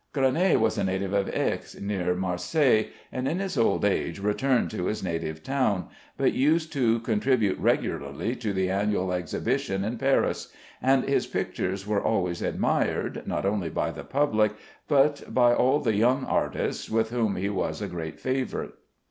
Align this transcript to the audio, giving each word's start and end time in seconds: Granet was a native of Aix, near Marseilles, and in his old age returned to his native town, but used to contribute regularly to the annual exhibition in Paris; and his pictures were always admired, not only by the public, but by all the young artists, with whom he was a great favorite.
Granet 0.13 0.59
was 0.59 0.79
a 0.79 0.83
native 0.83 1.13
of 1.13 1.29
Aix, 1.29 1.79
near 1.79 2.15
Marseilles, 2.15 2.87
and 3.11 3.27
in 3.27 3.37
his 3.37 3.55
old 3.55 3.85
age 3.85 4.17
returned 4.17 4.71
to 4.71 4.85
his 4.87 5.03
native 5.03 5.43
town, 5.43 5.89
but 6.17 6.33
used 6.33 6.73
to 6.73 6.99
contribute 7.01 7.59
regularly 7.59 8.35
to 8.37 8.51
the 8.51 8.71
annual 8.71 9.13
exhibition 9.13 9.83
in 9.83 9.99
Paris; 9.99 10.51
and 10.81 11.03
his 11.07 11.27
pictures 11.27 11.85
were 11.85 12.01
always 12.01 12.41
admired, 12.41 13.27
not 13.27 13.45
only 13.45 13.69
by 13.69 13.91
the 13.91 14.03
public, 14.03 14.53
but 14.87 15.31
by 15.31 15.53
all 15.53 15.77
the 15.79 15.93
young 15.95 16.25
artists, 16.25 16.89
with 16.89 17.11
whom 17.11 17.35
he 17.35 17.49
was 17.49 17.79
a 17.79 17.87
great 17.87 18.19
favorite. 18.19 18.73